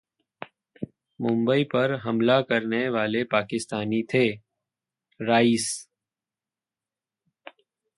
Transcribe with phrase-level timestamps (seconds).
[1.19, 4.27] मुंबई पर हमला करने वाले पाकिस्तानी थे:
[5.19, 5.69] राइस